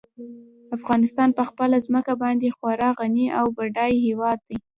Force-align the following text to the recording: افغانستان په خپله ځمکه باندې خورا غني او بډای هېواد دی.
افغانستان 0.77 1.29
په 1.37 1.43
خپله 1.49 1.77
ځمکه 1.85 2.13
باندې 2.23 2.55
خورا 2.57 2.89
غني 2.99 3.27
او 3.39 3.45
بډای 3.57 3.93
هېواد 4.07 4.39
دی. 4.47 4.57